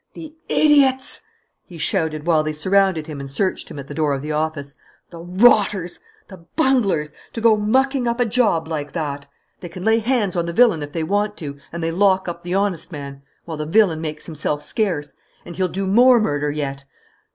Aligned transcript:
"The 0.13 0.33
idiots!" 0.49 1.21
he 1.63 1.77
shouted, 1.77 2.25
while 2.25 2.41
they 2.41 2.53
surrounded 2.53 3.05
him 3.05 3.19
and 3.19 3.29
searched 3.29 3.69
him 3.69 3.77
at 3.77 3.85
the 3.85 3.93
door 3.93 4.15
of 4.15 4.23
the 4.23 4.31
office. 4.31 4.73
"The 5.11 5.19
rotters! 5.19 5.99
The 6.27 6.37
bunglers! 6.55 7.13
To 7.33 7.39
go 7.41 7.55
mucking 7.55 8.07
up 8.07 8.19
a 8.19 8.25
job 8.25 8.67
like 8.67 8.93
that! 8.93 9.27
They 9.59 9.69
can 9.69 9.83
lay 9.83 9.99
hands 9.99 10.35
on 10.35 10.47
the 10.47 10.53
villain 10.53 10.81
if 10.81 10.91
they 10.91 11.03
want 11.03 11.37
to, 11.37 11.59
and 11.71 11.83
they 11.83 11.91
lock 11.91 12.27
up 12.27 12.41
the 12.41 12.55
honest 12.55 12.91
man 12.91 13.21
while 13.45 13.57
the 13.57 13.67
villain 13.67 14.01
makes 14.01 14.25
himself 14.25 14.63
scarce! 14.63 15.13
And 15.45 15.55
he'll 15.57 15.67
do 15.67 15.85
more 15.85 16.19
murder 16.19 16.49
yet! 16.49 16.83